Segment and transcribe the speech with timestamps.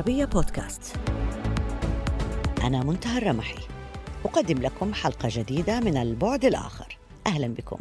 [0.00, 0.96] العربية بودكاست.
[2.62, 3.58] أنا منتهى الرمحي.
[4.24, 6.98] أقدم لكم حلقة جديدة من البعد الآخر.
[7.26, 7.78] أهلا بكم.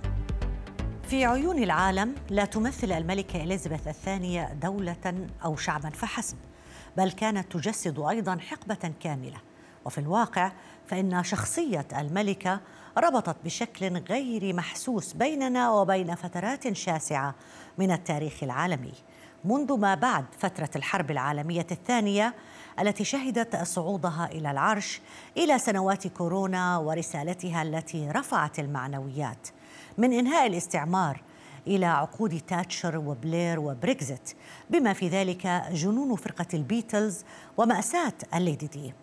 [1.03, 6.37] في عيون العالم لا تمثل الملكة إليزابيث الثانية دولة أو شعبا فحسب
[6.97, 9.37] بل كانت تجسد أيضا حقبة كاملة.
[9.85, 10.51] وفي الواقع
[10.87, 12.61] فإن شخصية الملكة
[12.97, 17.35] ربطت بشكل غير محسوس بيننا وبين فترات شاسعة
[17.77, 18.93] من التاريخ العالمي.
[19.45, 22.33] منذ ما بعد فترة الحرب العالمية الثانية
[22.79, 25.01] التي شهدت صعودها إلى العرش
[25.37, 29.47] إلى سنوات كورونا ورسالتها التي رفعت المعنويات.
[29.97, 31.21] من إنهاء الاستعمار
[31.67, 34.33] إلى عقود تاتشر وبلير وبريكزيت
[34.69, 37.23] بما في ذلك جنون فرقة البيتلز
[37.57, 38.93] ومأساة الليدي دي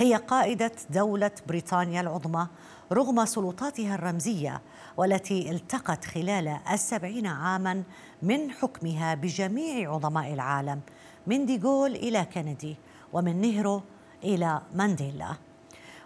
[0.00, 2.46] هي قائدة دولة بريطانيا العظمى
[2.92, 4.60] رغم سلطاتها الرمزية
[4.96, 7.82] والتي التقت خلال السبعين عاما
[8.22, 10.80] من حكمها بجميع عظماء العالم
[11.26, 12.76] من ديغول إلى كندي
[13.12, 13.82] ومن نهرو
[14.24, 15.36] إلى مانديلا.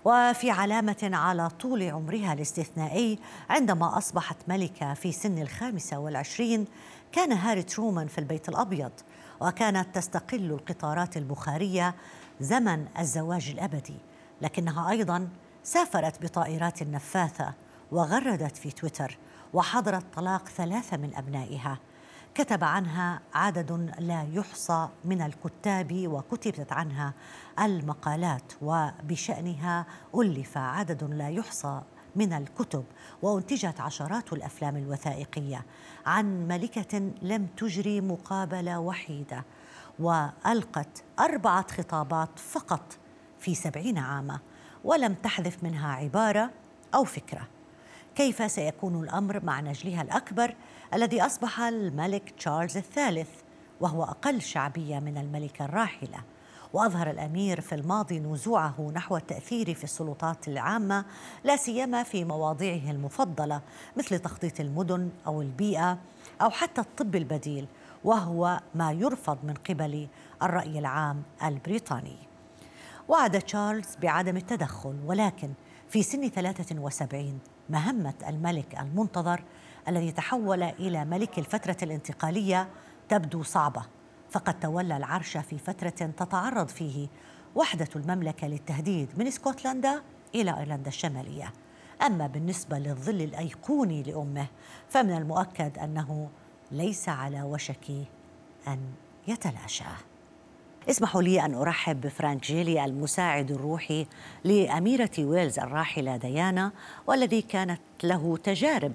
[0.04, 3.18] وفي علامة على طول عمرها الاستثنائي
[3.50, 6.66] عندما أصبحت ملكة في سن الخامسة والعشرين
[7.12, 8.92] كان هاري ترومان في البيت الأبيض
[9.40, 11.94] وكانت تستقل القطارات البخارية
[12.41, 13.97] زمن الزواج الأبدي
[14.42, 15.28] لكنها أيضا
[15.62, 17.55] سافرت بطائرات نفاثة
[17.92, 19.19] وغردت في تويتر
[19.55, 21.78] وحضرت طلاق ثلاثة من أبنائها.
[22.34, 27.14] كتب عنها عدد لا يحصى من الكتاب وكتبت عنها
[27.61, 31.80] المقالات وبشأنها ألف عدد لا يحصى
[32.17, 32.84] من الكتب
[33.22, 35.64] وأنتجت عشرات الأفلام الوثائقية.
[36.06, 39.44] عن ملكة لم تجري مقابله وحيدة.
[39.98, 42.96] والقت اربعه خطابات فقط
[43.38, 44.40] في سبعين عاما
[44.84, 46.50] ولم تحذف منها عباره
[46.94, 47.48] أو فكره.
[48.14, 50.54] كيف سيكون الامر مع نجلها الاكبر
[50.94, 53.30] الذي اصبح الملك تشارلز الثالث
[53.80, 56.18] وهو أقل شعبيه من الملكة الراحلة؟
[56.72, 61.05] وأظهر الأمير في الماضي نزوعه نحو التأثير في السلطات العامة
[61.44, 63.61] لا سيما في مواضيعه المفضلة
[63.96, 65.98] مثل تخطيط المدن أو البيئة
[66.42, 67.67] أو حتى الطب البديل.
[68.05, 70.08] وهو ما يرفض من قبل
[70.42, 72.17] الرأي العام البريطاني.
[73.08, 75.52] وعد تشارلز بعدم التدخل ولكن
[75.89, 77.39] في سن 73
[77.70, 79.45] مهمة الملك المنتظر
[79.89, 82.68] الذي تحول إلى ملك الفترة الانتقالية
[83.08, 83.83] تبدو صعبة.
[84.30, 87.08] فقد تولى العرش في فترة تتعرض فيه
[87.55, 90.02] وحدة المملكة للتهديد من اسكتلندا
[90.35, 91.52] إلى إيرلندا الشمالية.
[92.07, 94.46] أما بالنسبة للظل الأيقوني لأمه
[94.89, 96.30] فمن المؤكد أنه
[96.72, 97.90] ليس على وشك
[98.68, 98.78] أن
[99.28, 99.84] يتلاشى.
[100.90, 104.06] اسمحوا لي أن أرحب بفرانك جيلي المساعد الروحي
[104.44, 106.72] لأميرة ويلز الراحلة ديانا
[107.06, 108.92] والذي كانت له تجارب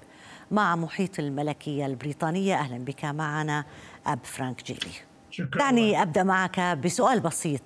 [0.50, 3.64] مع محيط الملكية البريطانية أهلا بك معنا
[4.06, 4.94] أب فرانك جيلي.
[5.30, 5.58] شكرا.
[5.58, 7.62] دعني أبدأ معك بسؤال بسيط.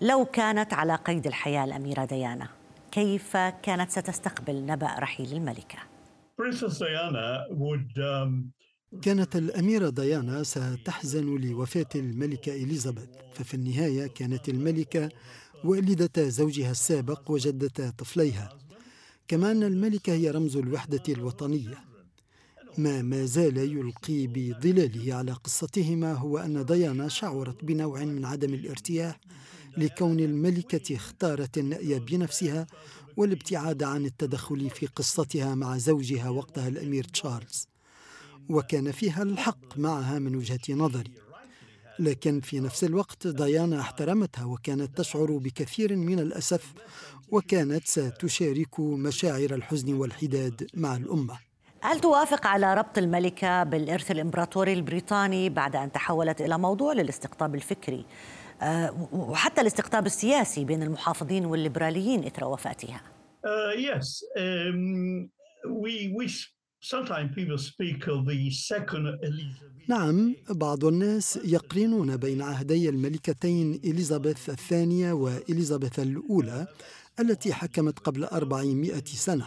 [0.00, 2.48] لو كانت على قيد الحياة الأميرة ديانا
[2.92, 5.78] كيف كانت ستستقبل نبأ رحيل الملكة؟
[9.02, 15.08] كانت الأميرة ديانا ستحزن لوفاة الملكة إليزابيث ففي النهاية كانت الملكة
[15.64, 18.58] والدة زوجها السابق وجدة طفليها.
[19.28, 21.78] كما أن الملكة هي رمز الوحدة الوطنية.
[22.78, 29.20] ما ما زال يلقي بظلاله على قصتهما هو أن ديانا شعرت بنوع من عدم الارتياح
[29.76, 32.66] لكون الملكة اختارت النأي بنفسها
[33.16, 37.73] والابتعاد عن التدخل في قصتها مع زوجها وقتها الأمير تشارلز.
[38.50, 41.12] وكان فيها الحق معها من وجهة نظري
[41.98, 46.72] لكن في نفس الوقت ديانا احترمتها وكانت تشعر بكثير من الأسف
[47.32, 51.38] وكانت ستشارك مشاعر الحزن والحداد مع الأمة
[51.80, 58.04] هل توافق على ربط الملكة بالإرث الإمبراطوري البريطاني بعد أن تحولت إلى موضوع للاستقطاب الفكري
[58.62, 63.00] آه، وحتى الاستقطاب السياسي بين المحافظين والليبراليين إثر وفاتها؟
[63.44, 64.24] Uh, yes.
[64.38, 65.28] Um,
[65.82, 66.14] we,
[69.88, 76.66] نعم بعض الناس يقرنون بين عهدي الملكتين إليزابيث الثانية وإليزابيث الأولى
[77.20, 79.46] التي حكمت قبل 400 سنة.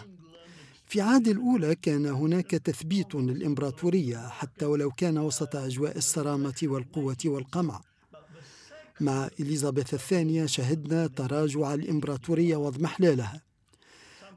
[0.88, 7.82] في عهد الأولى كان هناك تثبيت للإمبراطورية حتى ولو كان وسط أجواء الصرامة والقوة والقمع.
[9.02, 13.47] مع إليزابيث الثانية شهدنا تراجع الإمبراطورية واضمحلالها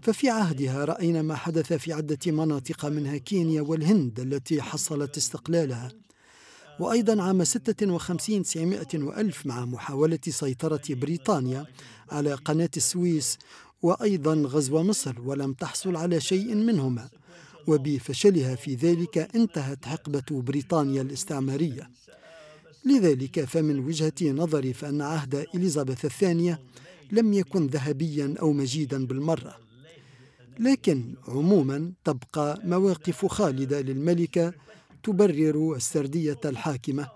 [0.03, 5.93] ففي عهدها رأينا ما حدث في عدة مناطق منها كينيا والهند التي حصلت استقلالها.
[6.81, 11.67] وأيضا عام 56 900 وألف مع محاولة سيطرة بريطانيا
[12.11, 13.39] على قناة السويس
[13.83, 17.09] وأيضا غزو مصر ولم تحصل على شيء منهما.
[17.67, 21.91] وبفشلها في ذلك انتهت حقبة بريطانيا الاستعمارية.
[22.85, 26.61] لذلك فمن وجهة نظري فأن عهد إليزابيث الثانية
[27.13, 29.70] لم يكن ذهبيا أو مجيدا بالمرة.
[30.61, 34.53] لكن عموما تبقى مواقف خالدة للملكة
[35.03, 37.09] تبرر السردية الحاكمة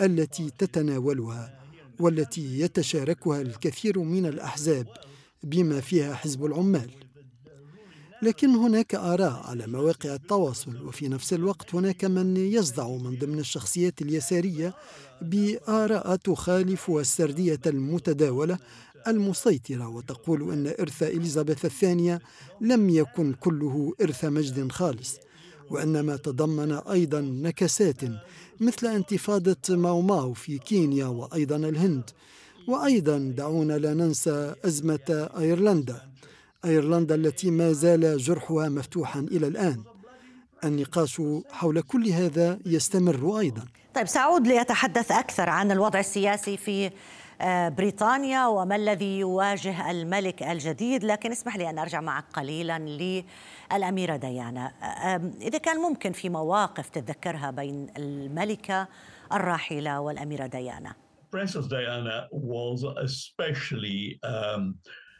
[0.00, 1.60] التي تتناولها
[2.00, 4.86] والتي يتشاركها الكثير من الأحزاب
[5.42, 6.90] بما فيها حزب العمال.
[8.22, 14.02] لكن هناك آراء على مواقع التواصل وفي نفس الوقت هناك من يصدع من ضمن الشخصيات
[14.02, 14.74] اليسارية
[15.22, 18.58] بآراء تخالف السردية المتداولة
[19.08, 22.20] المسيطرة وتقول أن إرث إليزابيث الثانية
[22.60, 25.16] لم يكن كله إرث مجد خالص
[25.70, 28.00] وأن ما تضمن أيضا نكسات
[28.60, 32.10] مثل انتفاضة ماو ماو في كينيا وأيضا الهند.
[32.68, 36.02] وأيضا دعونا لا ننسى أزمة أيرلندا
[36.64, 39.82] أيرلندا التي ما زال جرحها مفتوحا إلى الآن.
[40.64, 43.64] النقاش حول كل هذا يستمر أيضا.
[43.94, 46.90] طيب سأعود لأتحدث أكثر عن الوضع السياسي في
[47.76, 52.78] بريطانيا وما الذي يواجه الملك الجديد؟ لكن اسمح لي أن أرجع معك قليلا
[53.72, 54.72] للأميرة ديانا.
[55.40, 58.88] إذا كان ممكن في مواقف تتذكرها بين الملكة
[59.32, 60.94] الراحلة والأميرة ديانا.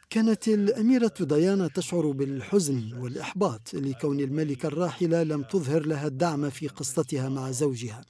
[0.09, 7.29] كانت الأميرة ديانا تشعر بالحزن والإحباط لكون الملكة الراحلة لم تظهر لها الدعم في قصتها
[7.29, 8.01] مع زوجها.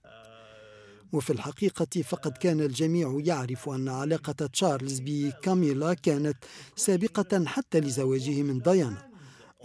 [1.13, 6.37] وفي الحقيقة فقد كان الجميع يعرف أن علاقة تشارلز بكاميلا كانت
[6.75, 9.07] سابقة حتى لزواجه من ديانا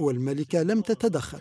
[0.00, 1.40] والملكة لم تتدخل.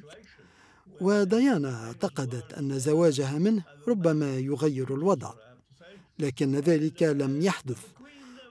[1.02, 5.34] وديانا اعتقدت أن زواجها منه ربما يغير الوضع
[6.20, 7.80] لكن ذلك لم يحدث.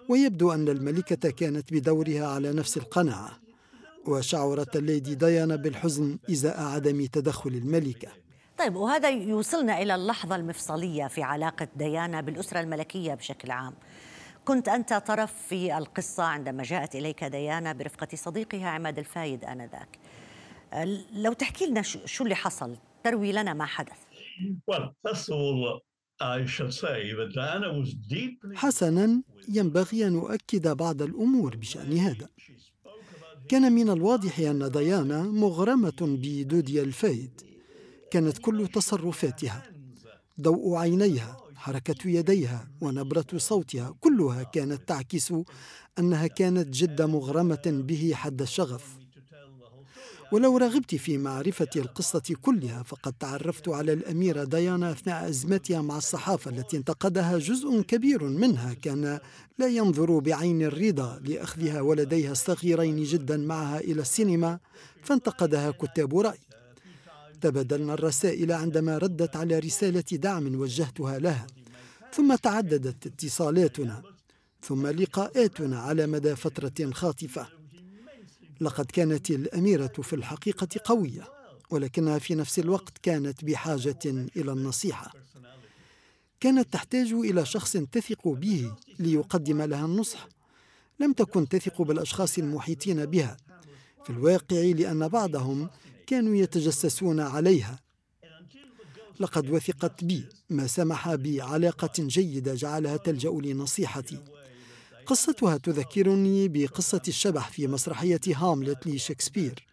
[0.09, 3.41] ويبدو أن الملكة كانت بدورها على نفس القناعة
[4.07, 8.09] وشعرت الليدي ديانا بالحزن إزاء عدم تدخل الملكة.
[8.61, 13.75] طيب وهذا يوصلنا إلى اللحظة المفصلية في علاقة ديانا بالأسرة الملكية بشكل عام.
[14.45, 19.99] كنت أنت طرف في القصة عندما جاءت إليك ديانا برفقة صديقها عماد الفايد آنذاك.
[21.13, 23.99] لو تحكي لنا شو اللي حصل؟ تروي لنا ما حدث.
[28.55, 32.29] حسنا ينبغي أن أؤكد بعض الأمور بشأن هذا.
[33.49, 37.50] كان من الواضح أن ديانا مغرمة بدودي الفايد.
[38.11, 39.63] كانت كل تصرفاتها
[40.41, 45.35] ضوء عينيها حركة يديها ونبرة صوتها كلها كانت تعكس
[45.99, 48.99] أنها كانت جد مغرمة به حد الشغف.
[50.33, 56.51] ولو رغبت في معرفة القصة كلها فقد تعرفت على الأميرة ديانا أثناء أزمتها مع الصحافة
[56.51, 59.21] التي انتقدها جزء كبير منها كان
[59.59, 64.59] لا ينظر بعين الرضا لأخذها ولديها الصغيرين جدا معها إلى السينما
[65.03, 66.39] فانتقدها كتاب رأي.
[67.41, 71.47] تبادلنا الرسائل عندما ردت على رسالة دعم وجهتها لها
[72.13, 74.03] ثم تعددت اتصالاتنا
[74.63, 77.47] ثم لقاءاتنا على مدى فترة خاطفة.
[78.61, 81.29] لقد كانت الأميرة في الحقيقة قوية
[81.71, 83.99] ولكنها في نفس الوقت كانت بحاجة
[84.37, 85.13] إلى النصيحة.
[86.41, 90.29] كانت تحتاج إلى شخص تثق به ليقدم لها النصح.
[91.01, 93.37] لم تكن تثق بالأشخاص المحيطين بها.
[94.05, 95.71] في الواقع لأن بعضهم
[96.11, 97.79] كانوا يتجسسون عليها.
[99.21, 104.19] لقد وثقت بي ما سمح بعلاقة جيدة جعلها تلجأ لنصيحتي.
[105.07, 109.67] قصتها تذكرني بقصة الشبح في مسرحية هاملت لشكسبير.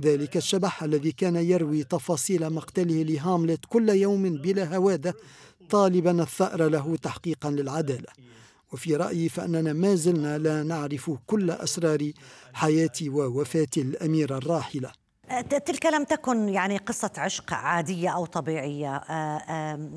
[0.00, 5.14] ذلك الشبح الذي كان يروي تفاصيل مقتله لهاملت كل يوم بلا هوادة
[5.70, 8.12] طالبا الثأر له تحقيقا للعدالة.
[8.72, 12.12] وفي رأيي فأننا ما زلنا لا نعرف كل أسرار
[12.52, 15.01] حياة ووفاة الأميرة الراحلة.
[15.40, 19.88] تلك لم تكن يعني قصة عشق عادية أو طبيعية آه،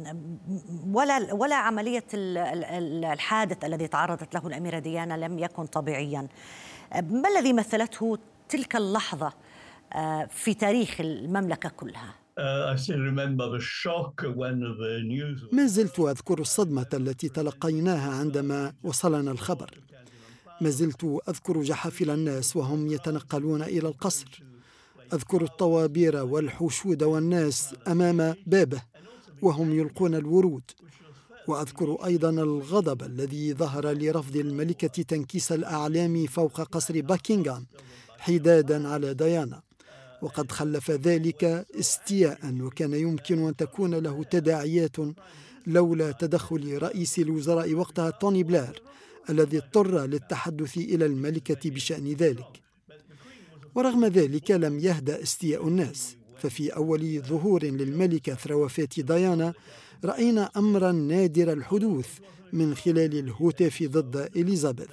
[0.88, 6.28] ولا ولا عملية الحادث الذي تعرضت له الأميرة ديانا لم يكن طبيعيا.
[6.94, 8.18] ما الذي مثلته
[8.50, 9.34] تلك اللحظة
[9.94, 12.42] آه، في تاريخ المملكة كلها؟ uh,
[15.54, 19.70] ما زلت أذكر الصدمة التي تلقيناها عندما وصلنا الخبر.
[20.62, 24.55] ما زلت أذكر جحافل الناس وهم يتنقلون إلى القصر.
[25.14, 28.82] أذكر الطوابير والحشود والناس أمام بابه
[29.42, 30.64] وهم يلقون الورود.
[31.48, 37.66] وأذكر أيضا الغضب الذي ظهر لرفض الملكة تنكيس الأعلام فوق قصر باكنغهام
[38.20, 39.62] حدادا على ديانا.
[40.22, 41.44] وقد خلف ذلك
[41.80, 44.96] استياء وكان يمكن أن تكون له تداعيات
[45.68, 48.82] لولا تدخل رئيس الوزراء وقتها توني بلير
[49.30, 52.65] الذي اضطر للتحدث إلى الملكة بشأن ذلك.
[53.76, 56.16] ورغم ذلك لم يهدأ استياء الناس.
[56.38, 59.54] ففي أول ظهور للملكة أثر وفاة ديانا
[60.06, 62.08] رأينا أمرا نادر الحدوث
[62.54, 64.90] من خلال الهتاف ضد إليزابيث.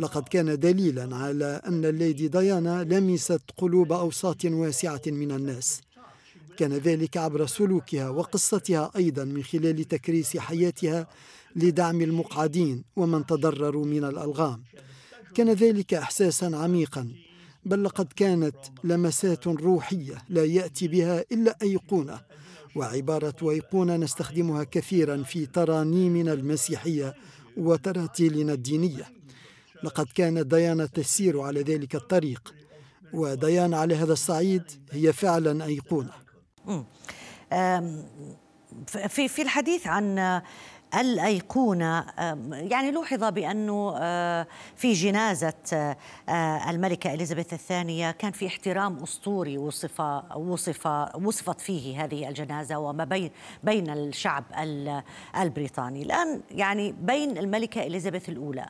[0.00, 5.80] لقد كان دليلا على أن الليدي ديانا لمست قلوب أوساط واسعة من الناس.
[6.56, 11.06] كان ذلك عبر سلوكها وقصتها أيضا من خلال تكريس حياتها
[11.56, 14.62] لدعم المقعدين ومن تضرروا من الألغام.
[15.34, 17.08] كان ذلك إحساسا عميقا.
[17.64, 22.20] بل لقد كانت لمسات روحية لا يأتي بها إلا أيقونة
[22.76, 27.14] وعبارة أيقونة نستخدمها كثيرا في ترانيمنا المسيحية
[27.56, 29.04] وتراتيلنا الدينية.
[29.82, 32.54] لقد كانت ديانا تسير على ذلك الطريق
[33.12, 36.12] وديانا على هذا الصعيد هي فعلا أيقونة.
[39.08, 40.42] في في الحديث عن
[40.94, 42.04] الأيقونة
[42.50, 44.46] يعني لوحظ بأنه آه،
[44.76, 45.52] في جنازة
[46.28, 50.00] آه، الملكة إليزابيث الثانية كان في احترام أسطوري وصف
[50.36, 53.30] وصف وصفت فيه هذه الجنازة وما بين
[53.62, 54.44] بين الشعب
[55.36, 56.02] البريطاني.
[56.02, 58.66] الآن يعني بين الملكة إليزابيث الأولى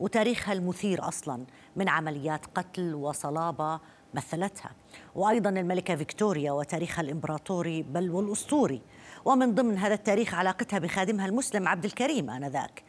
[0.00, 1.44] وتاريخها المثير أصلا
[1.76, 3.80] من عمليات قتل وصلابة
[4.14, 4.70] مثلتها.
[5.14, 8.82] وأيضا الملكة فيكتوريا وتاريخها الإمبراطوري بل والأسطوري
[9.24, 12.82] ومن ضمن هذا التاريخ علاقتها بخادمها المسلم عبد الكريم آنذاك.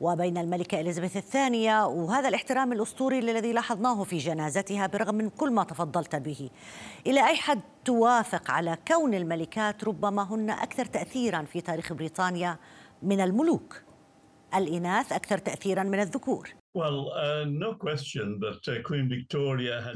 [0.00, 5.64] وبين الملكة إليزابيث الثانية وهذا الاحترام الأسطوري الذي لاحظناه في جنازتها برغم من كل ما
[5.64, 6.50] تفضلت به.
[7.06, 12.58] إلى أي حد توافق على كون الملكات ربما هن أكثر تأثيرا في تاريخ بريطانيا
[13.02, 13.82] من الملوك؟
[14.54, 16.48] الإناث أكثر تأثيرا من الذكور.
[16.74, 17.46] Uh, uh,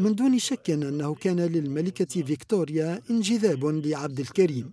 [0.00, 4.72] من دون شك أنه كان للملكة فيكتوريا انجذاب لعبد الكريم.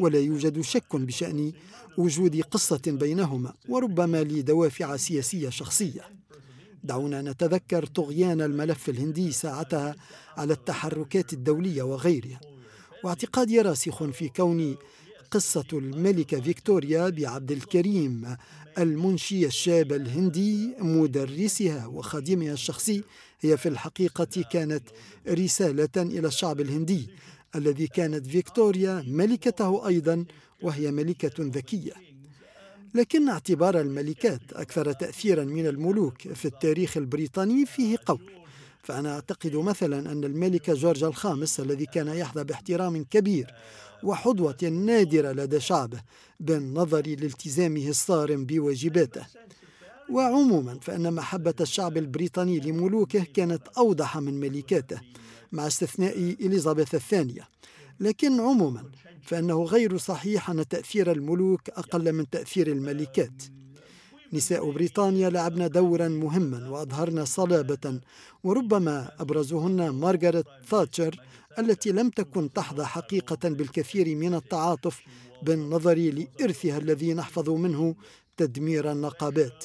[0.00, 1.52] ولا يوجد شك بشأن
[1.98, 6.02] وجود قصة بينهما وربما لدوافع سياسية شخصية.
[6.84, 9.96] دعونا نتذكر طغيان الملف الهندي ساعتها
[10.36, 12.40] على التحركات الدولية وغيرها.
[13.04, 14.76] واعتقادي راسخ في كون
[15.30, 18.36] قصة الملكة فيكتوريا بعبد الكريم
[18.78, 23.02] المنشي الشاب الهندي مدرسها وخادمها الشخصي
[23.40, 24.82] هي في الحقيقة كانت
[25.28, 27.08] رسالة إلى الشعب الهندي
[27.56, 30.24] الذي كانت فيكتوريا ملكته أيضا
[30.62, 31.92] وهي ملكة ذكية.
[32.94, 38.30] لكن اعتبار الملكات أكثر تأثيرا من الملوك في التاريخ البريطاني فيه قول.
[38.82, 43.54] فأنا أعتقد مثلا أن الملك جورج الخامس الذي كان يحظى باحترام كبير
[44.02, 46.00] وحظوة نادرة لدى شعبه
[46.40, 49.26] بالنظر لالتزامه الصارم بواجباته.
[50.10, 55.00] وعموما فإن محبة الشعب البريطاني لملوكه كانت أوضح من ملكاته.
[55.52, 57.48] مع استثناء إليزابيث الثانية.
[58.00, 58.84] لكن عموما
[59.22, 63.42] فإنه غير صحيح أن تأثير الملوك أقل من تأثير الملكات.
[64.32, 68.00] نساء بريطانيا لعبن دورا مهما وأظهرن صلابة
[68.44, 71.20] وربما أبرزهن مارغريت ثاتشر
[71.58, 75.00] التي لم تكن تحظى حقيقة بالكثير من التعاطف
[75.42, 77.94] بالنظر لإرثها الذي نحفظ منه
[78.36, 79.64] تدمير النقابات.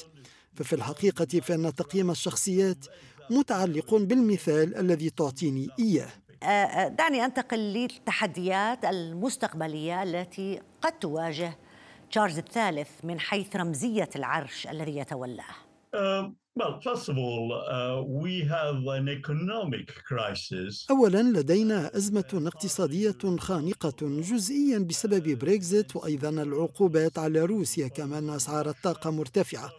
[0.54, 2.84] ففي الحقيقة فإن تقييم الشخصيات
[3.30, 6.08] متعلق بالمثال الذي تعطيني إياه.
[6.42, 11.58] آه، آه، دعني أنتقل للتحديات المستقبلية التي قد تواجه
[12.10, 15.54] تشارلز الثالث من حيث رمزية العرش الذي يتولاه.
[15.94, 16.32] uh,
[20.90, 28.68] أولا لدينا أزمة اقتصادية خانقة جزئيا بسبب بريكزيت وأيضا العقوبات على روسيا كما أن أسعار
[28.68, 29.70] الطاقة مرتفعة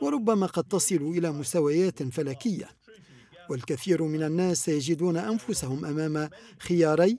[0.00, 2.81] وربما قد تصل إلى مستويات فلكية.
[3.50, 7.18] والكثير من الناس سيجدون أنفسهم أمام خياري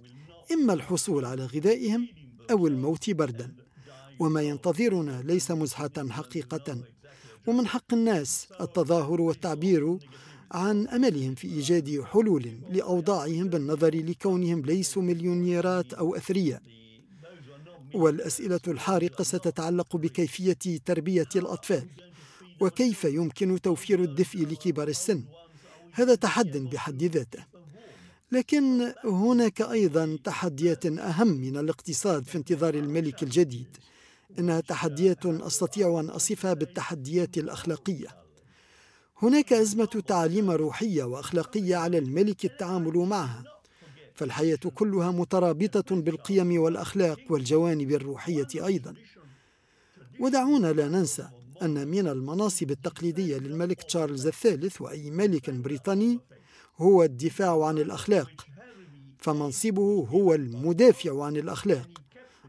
[0.52, 2.08] إما الحصول على غذائهم
[2.52, 3.56] أو الموت بردا.
[4.20, 6.78] وما ينتظرنا ليس مزحة حقيقة.
[7.48, 9.98] ومن حق الناس التظاهر والتعبير
[10.52, 16.62] عن أملهم في إيجاد حلول لأوضاعهم بالنظر لكونهم ليسوا مليونيرات أو أثرياء.
[17.94, 21.88] والأسئلة الحارقة ستتعلق بكيفية تربية الأطفال
[22.62, 25.24] وكيف يمكن توفير الدفء لكبار السن.
[25.94, 27.46] هذا تحد بحد ذاته.
[28.32, 33.78] لكن هناك أيضا تحديات أهم من الاقتصاد في انتظار الملك الجديد.
[34.40, 38.08] إنها تحديات أستطيع أن أصفها بالتحديات الأخلاقية.
[39.22, 43.44] هناك أزمة تعاليم روحية وأخلاقية على الملك التعامل معها.
[44.16, 48.94] فالحياة كلها مترابطة بالقيم والأخلاق والجوانب الروحية أيضا.
[50.20, 51.30] ودعونا لا ننسى
[51.62, 56.20] أن من المناصب التقليدية للملك تشارلز الثالث وأي ملك بريطاني
[56.78, 58.48] هو الدفاع عن الأخلاق
[59.20, 62.02] فمنصبه هو المدافع عن الأخلاق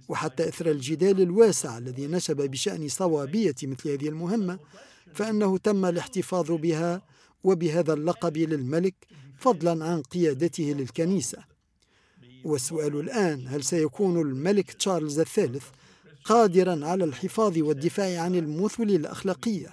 [0.08, 4.58] وحتى إثر الجدال الواسع الذي نشب بشأن صوابية مثل هذه المهمة
[5.14, 7.02] فإنه تم الاحتفاظ بها
[7.44, 8.94] وبهذا اللقب للملك
[9.38, 11.38] فضلا عن قيادته للكنيسة.
[12.44, 15.64] والسؤال الآن هل سيكون الملك تشارلز الثالث
[16.24, 19.72] قادرا على الحفاظ والدفاع عن المثل الأخلاقية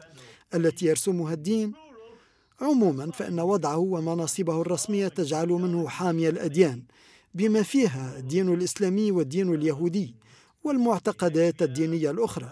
[0.55, 1.73] التي يرسمها الدين.
[2.61, 6.83] عموما فإن وضعه ومناصبه الرسمية تجعل منه حامي الأديان
[7.35, 10.15] بما فيها الدين الإسلامي والدين اليهودي
[10.63, 12.51] والمعتقدات الدينية الأخرى.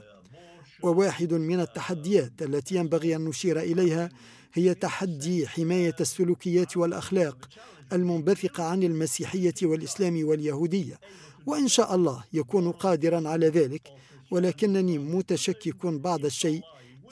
[0.83, 4.09] وواحد من التحديات التي ينبغي أن نشير إليها
[4.53, 7.49] هي تحدي حماية السلوكيات والأخلاق
[7.93, 10.99] المنبثقة عن المسيحية والإسلام واليهودية
[11.45, 13.93] وإن شاء الله يكون قادرا على ذلك
[14.31, 16.61] ولكنني متشكك بعض الشيء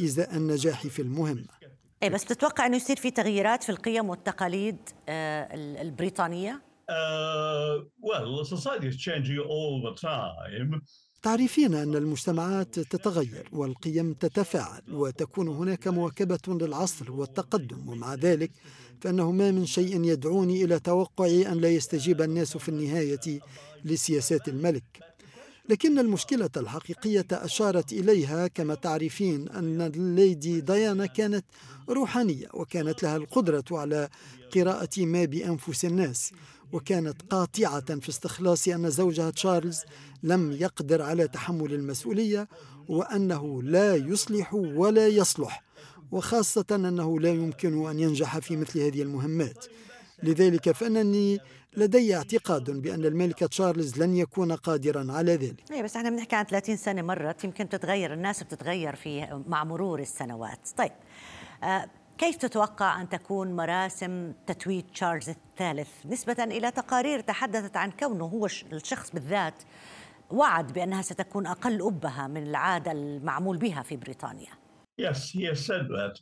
[0.02, 1.58] إزاء النجاح في المهمة
[2.04, 4.78] إيه بس تتوقع أنه يصير في تغييرات في القيم والتقاليد
[5.10, 5.48] آه،
[5.82, 10.82] البريطانية؟ Uh, well, society is changing all the time.
[11.22, 17.90] تعرفين أن المجتمعات تتغير والقيم تتفاعل وتكون هناك مواكبة للعصر والتقدم.
[17.90, 18.52] ومع ذلك
[19.02, 23.40] فإنه ما من شيء يدعوني إلى توقع أن لا يستجيب الناس في النهاية
[23.86, 25.07] لسياسات الملك.
[25.70, 31.46] لكن المشكلة الحقيقية أشارت إليها كما تعرفين أن الليدي ديانا كانت
[31.90, 34.10] روحانية وكانت لها القدرة على
[34.56, 36.32] قراءة ما بأنفس الناس
[36.72, 39.82] وكانت قاطعة في استخلاص أن زوجها تشارلز
[40.24, 42.48] لم يقدر على تحمل المسؤولية
[42.88, 45.64] وأنه لا يصلح ولا يصلح
[46.12, 49.66] وخاصة أنه لا يمكن أن ينجح في مثل هذه المهمات.
[50.24, 51.40] لذلك فإنني
[51.78, 55.72] لدي اعتقاد بأن الملك تشارلز لن يكون قادرا على ذلك.
[55.72, 60.00] إيه بس إحنا بنحكي عن 30 سنة مرت يمكن تتغير الناس بتتغير في مع مرور
[60.00, 60.70] السنوات.
[60.78, 60.92] طيب
[61.64, 68.26] آه كيف تتوقع أن تكون مراسم تتويج تشارلز الثالث نسبة إلى تقارير تحدثت عن كونه
[68.26, 69.64] هو الشخص بالذات
[70.32, 74.50] وعد بأنها ستكون أقل أبهة من العادة المعمول بها في بريطانيا؟
[75.02, 76.20] Yes, he has said that.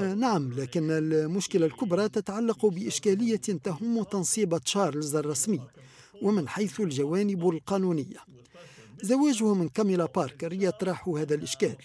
[0.00, 5.60] آه، نعم لكن المشكلة الكبرى تتعلق بإشكالية تهم تنصيب تشارلز الرسمي
[6.22, 8.16] ومن حيث الجوانب القانونية.
[9.02, 11.76] زواجه من كاميلا باركر يطرح هذا الإشكال.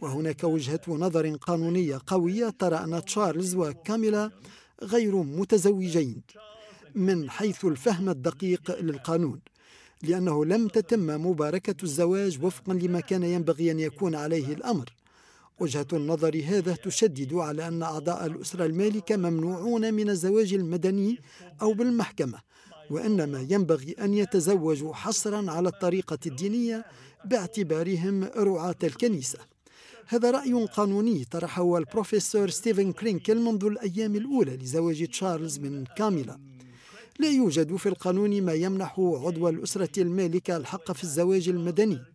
[0.00, 4.30] وهناك وجهة نظر قانونية قوية ترى أن تشارلز وكاميلا
[4.82, 6.22] غير متزوجين
[6.94, 9.40] من حيث الفهم الدقيق للقانون
[10.02, 14.84] لأنه لم تتم مباركة الزواج وفقا لما كان ينبغي أن يكون عليه الأمر.
[15.62, 21.18] وجهة النظر هذا تشدد على أن أعضاء الأسرة المالكة ممنوعون من الزواج المدني
[21.62, 22.38] أو بالمحكمة
[22.90, 26.84] وإنما ينبغي أن يتزوجوا حصرا على الطريقة الدينية
[27.24, 29.38] باعتبارهم رعاة الكنيسة.
[30.06, 36.40] هذا رأي قانوني طرحه البروفيسور ستيفن كرينكل منذ الأيام الأولى لزواج تشارلز من كاميلا.
[37.18, 42.11] لا يوجد في القانون ما يمنح عضو الأسرة المالكة الحق في الزواج المدني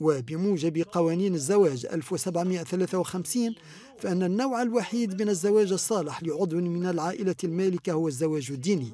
[0.00, 3.54] وبموجب قوانين الزواج 1753
[3.98, 8.92] فإن النوع الوحيد من الزواج الصالح لعضو من العائلة المالكة هو الزواج الديني.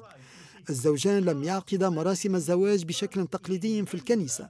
[0.69, 4.47] الزوجان لم يعقدا مراسم الزواج بشكل تقليدي في الكنيسة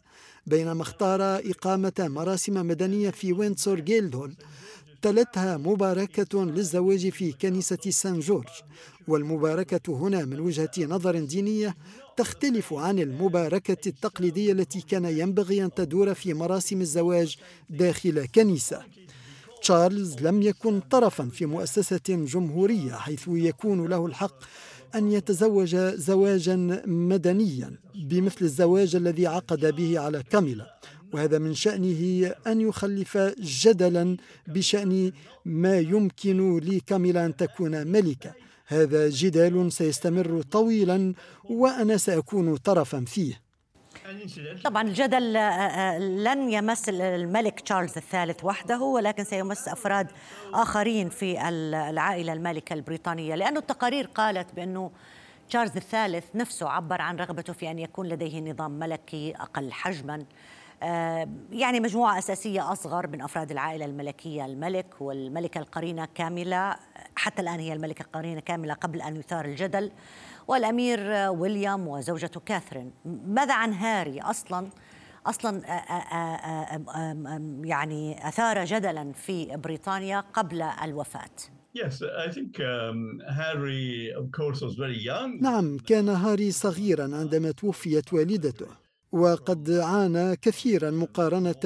[0.47, 4.35] بينما اختار إقامة مراسم مدنية في وينسور جيلدهول
[5.01, 8.47] تلتها مباركة للزواج في كنيسة سان جورج
[9.07, 11.75] والمباركة هنا من وجهة نظر دينية
[12.17, 17.37] تختلف عن المباركة التقليدية التي كان ينبغي أن تدور في مراسم الزواج
[17.69, 18.81] داخل كنيسة.
[19.61, 24.43] تشارلز لم يكن طرفا في مؤسسة جمهورية حيث يكون له الحق
[24.95, 30.77] أن يتزوج زواجا مدنيا بمثل الزواج الذي عقد به على كاميلا.
[31.13, 35.11] وهذا من شأنه أن يخلف جدلا بشأن
[35.45, 38.40] ما يمكن لكاميلا أن تكون ملكة.
[38.71, 43.41] هذا جدال سيستمر طويلا وأنا سأكون طرفا فيه.
[44.63, 50.07] طبعا الجدل آه، آه، لن يمس الملك تشارلز الثالث وحده ولكن سيمس أفراد
[50.53, 53.35] آخرين في العائلة المالكه البريطانية.
[53.35, 54.91] لأنه التقارير قالت بأنه
[55.49, 60.25] تشارلز الثالث نفسه عبر عن رغبته في أن يكون لديه نظام ملكي أقل حجما.
[61.51, 66.75] يعني مجموعة أساسية أصغر من أفراد العائلة الملكية الملك والملكة القرينة كاميلا.
[67.15, 69.91] حتى الآن هي الملكة القرينة كاملة قبل أن يثار الجدل.
[70.47, 72.91] والأمير ويليام وزوجته كاثرين.
[73.25, 74.67] ماذا عن هاري؟ أصلا
[75.25, 75.61] أصلا
[77.63, 81.29] يعني أثار جدلا في بريطانيا قبل الوفاة.
[85.07, 85.41] Um.
[85.41, 88.80] نعم كان هاري صغيرا عندما توفيت والدته.
[89.11, 91.61] وقد عانى كثيرا مقارنة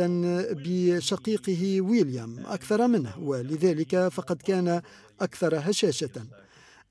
[0.52, 4.82] بشقيقه ويليام أكثر منه ولذلك فقد كان
[5.22, 6.10] أكثر هشاشة.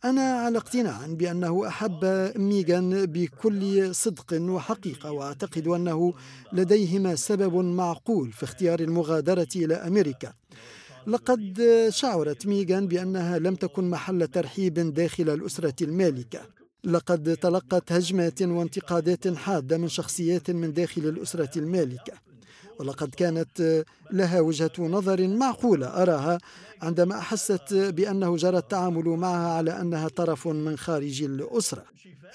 [0.05, 6.15] أنا على اقتناع بأنه أحب ميغان بكل صدق وحقيقة وأعتقد أنه
[6.53, 10.33] لديهما سبب معقول في اختيار المغادرة إلى أمريكا.
[11.07, 16.41] لقد شعرت ميغان بأنها لم تكن محل ترحيب داخل الأسرة المالكة.
[16.85, 22.13] لقد تلقت هجمات وانتقادات حادة من شخصيات من داخل الأسرة المالكة
[22.79, 26.39] ولقد كانت لها وجهة نظر معقولة أراها
[26.83, 31.85] عندما أحست بأنه جرى التعامل معها على أنها طرف من خارج الأسرة.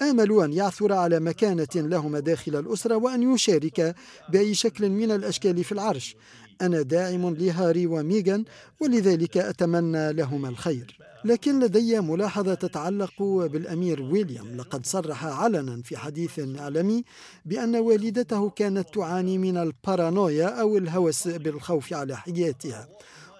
[0.02, 3.94] آملوا أن يعثر على مكانة لهما داخل الأسرة وأن يشارك
[4.28, 6.16] بأي شكل من الأشكال في العرش.
[6.62, 8.44] أنا داعم لهاري وميغان
[8.80, 11.09] ولذلك أتمنى لهما الخير.
[11.24, 14.56] لكن لدي ملاحظة تتعلق بالأمير ويليام.
[14.56, 17.04] لقد صرح علنا في حديث إعلامي
[17.44, 22.88] بأن والدته كانت تعاني من البارانويا أو الهوس بالخوف على حياتها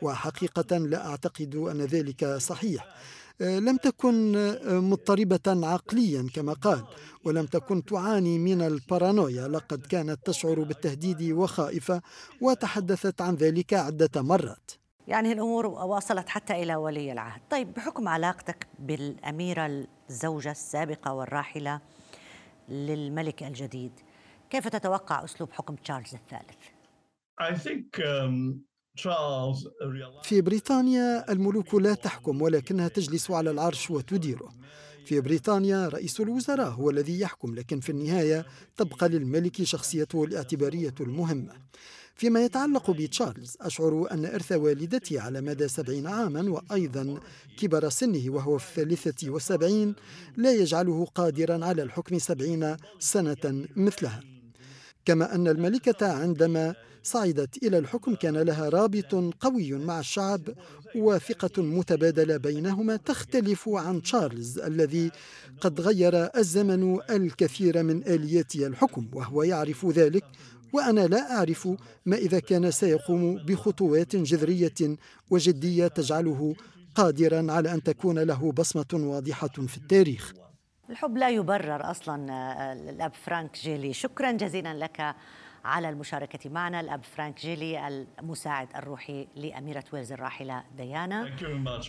[0.02, 2.86] وحقيقة لا أعتقد أن ذلك صحيح.
[3.40, 4.32] لم تكن
[4.64, 6.84] مضطربة عقليا كما قال
[7.24, 9.48] ولم تكن تعاني من البارانويا.
[9.48, 12.02] لقد كانت تشعر بالتهديد وخائفة
[12.40, 14.70] وتحدثت عن ذلك عدة مرات.
[15.10, 21.80] يعني الأمور وصلت حتى إلى ولي العهد طيب بحكم علاقتك بالأميرة الزوجة السابقة والراحلة
[22.68, 23.92] للملك الجديد
[24.50, 26.58] كيف تتوقع أسلوب حكم تشارلز الثالث؟
[27.42, 28.60] I think um,
[30.22, 34.52] في بريطانيا الملوك لا تحكم ولكنها تجلس على العرش وتديره
[35.10, 38.46] في بريطانيا رئيس الوزراء هو الذي يحكم لكن في النهاية
[38.76, 41.52] تبقى للملك شخصيته الاعتبارية المهمة
[42.14, 47.20] فيما يتعلق بتشارلز أشعر أن إرث والدته على مدى سبعين عاما وأيضا
[47.58, 49.94] كبر سنه وهو في الثالثة والسبعين
[50.36, 54.20] لا يجعله قادرا على الحكم سبعين سنة مثلها.
[55.04, 60.40] كما أن الملكة عندما صعدت إلى الحكم كان لها رابط قوي مع الشعب
[60.96, 65.10] وثقة متبادلة بينهما تختلف عن تشارلز الذي
[65.60, 70.24] قد غير الزمن الكثير من آليات الحكم وهو يعرف ذلك
[70.72, 71.68] وأنا لا أعرف
[72.06, 74.96] ما إذا كان سيقوم بخطوات جذرية
[75.30, 76.54] وجدية تجعله
[76.94, 80.32] قادرا على أن تكون له بصمة واضحة في التاريخ.
[80.90, 83.92] الحب لا يبرر أصلا آه، الأب فرانك جيلي.
[83.92, 85.14] شكرا جزيلا لك.
[85.64, 91.36] على المشاركة معنا الأب فرانك جيلي المساعد الروحي لأميرة ويلز الراحلة ديانا.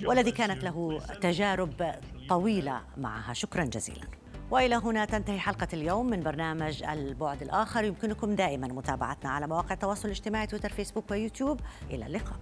[0.05, 1.95] والذي كانت له تجارب
[2.29, 3.34] طويلة معها.
[3.34, 4.07] شكرا جزيلا.
[4.51, 7.84] وإلى هنا تنتهي حلقة اليوم من برنامج البعد الآخر.
[7.84, 11.60] يمكنكم دائما متابعتنا على مواقع التواصل الاجتماعي تويتر فيسبوك ويوتيوب.
[11.89, 12.39] إلى اللقاء.